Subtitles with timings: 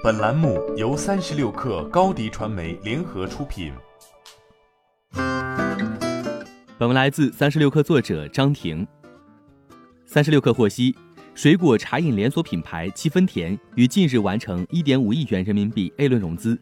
[0.00, 3.72] 本栏目由三十六氪高低传媒联合出品。
[6.78, 8.86] 本文来自三十六氪作者张婷。
[10.06, 10.94] 三十六氪获悉，
[11.34, 16.56] 水果茶饮连锁品牌七分甜于近日完成一点五亿元人民币 A 轮融资，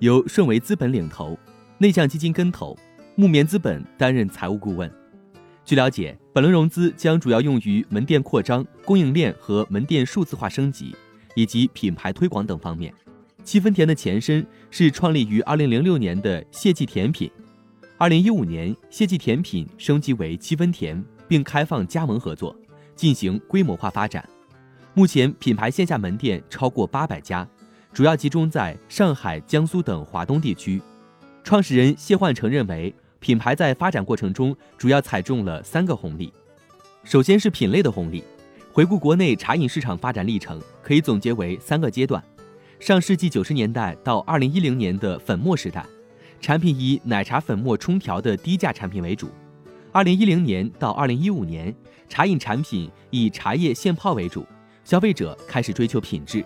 [0.00, 1.38] 由顺为资本领投，
[1.78, 2.76] 内向基金跟投，
[3.14, 4.92] 木棉资本担任财务顾问。
[5.64, 10.92] 据了解，本轮融资将主要用于门店扩张、供应链和门店数字化升级。
[11.34, 12.92] 以及品牌推广等方面，
[13.44, 17.30] 七分甜的前身是创立于二零零六年的谢记甜品，
[17.96, 22.54] 二零一五年谢记甜品升级为七分甜，并开放加盟合作，
[22.94, 24.28] 进行规模化发展。
[24.94, 27.48] 目前品牌线下门店超过八百家，
[27.92, 30.80] 主要集中在上海、江苏等华东地区。
[31.42, 36.32] 创始人谢焕成认为，品牌在发展过程中主要踩中了三个红利，
[37.04, 38.22] 首先是品类的红利。
[38.72, 42.22] 回顾国内茶饮市场发展历程，可以总结为三个阶段：
[42.78, 45.84] 上世纪九十年代到二零一零年的粉末时代，
[46.40, 49.26] 产品以奶茶粉末冲调的低价产品为主；
[49.90, 51.74] 二零一零年到二零一五年，
[52.08, 54.46] 茶饮产品以茶叶现泡为主，
[54.84, 56.40] 消费者开始追求品质；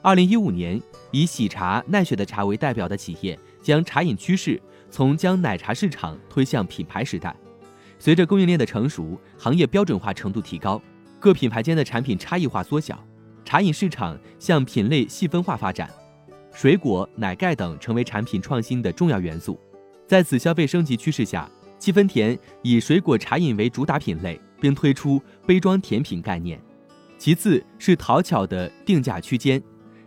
[0.00, 7.34] 二零一五年，以喜茶、奈雪的茶为代表的企业将茶饮趋势从将奶茶市场推向品牌时代。
[7.98, 10.80] 随着供应链的成熟，行业标准化程度提高。
[11.20, 13.02] 各品牌间的产品差异化缩小，
[13.44, 15.90] 茶饮市场向品类细分化发展，
[16.52, 19.58] 水果、奶盖等成为产品创新的重要元素。
[20.06, 26.60] 在此消费升级趋势下，七分甜以水果茶饮为主打品类，并推出杯装甜品概念。
[27.18, 29.60] 其次是讨巧的定价区间，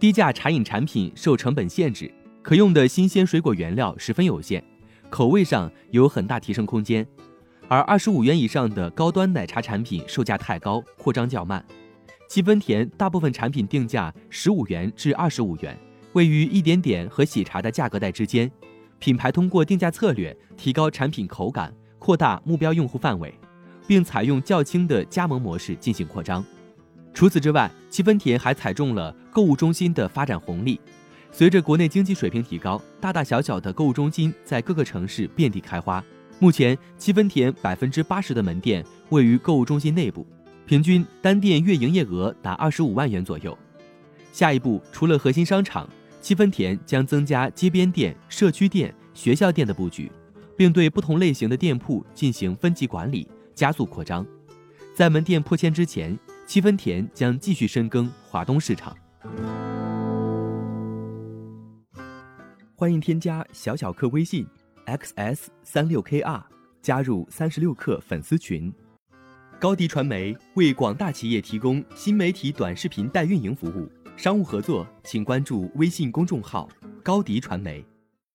[0.00, 2.10] 低价茶饮产品受成本限制，
[2.40, 4.64] 可用的新鲜水果原料十分有限，
[5.10, 7.06] 口味上有很大提升空间。
[7.68, 11.64] 而二十五元以上的高端奶茶产品售价太高，扩张较慢。
[12.28, 15.78] 七分甜大部分产品定价十五元至二十五元，
[16.12, 18.50] 位于一点点和喜茶的价格带之间。
[18.98, 23.32] 品牌通过定价策略提高产品口感，扩大目标用户范围，
[23.86, 26.44] 并采用较轻的加盟模式进行扩张。
[27.12, 30.80] 除此之外，七分甜还踩中了购物中心的发展红利。
[31.30, 36.02] 随着国内经济水平提高，大大小小的购物中心在各个城市遍地开花。
[36.40, 40.26] 目前，七分甜百分之八十的门店位于购物中心内部，
[40.66, 43.56] 平均单店月营业额达二十五万元左右。
[44.32, 45.88] 下一步，除了核心商场，
[46.20, 50.10] 七分甜将增加街边店、社区店、学校店的布局，
[50.56, 54.26] 并对不同类型的店铺进行分级管理，加速扩张。
[54.92, 58.94] 在门店破千之前，七分甜将继续深耕华东市场。
[62.74, 64.44] 欢迎添加小小客微信。
[64.86, 66.42] Xs 三六 kr
[66.82, 68.72] 加入三十六氪粉丝群，
[69.58, 76.68] 高迪传媒为广大企业提供新媒体短视频代运营服务，商务合作请关注微信公众号
[77.02, 77.84] 高迪传媒。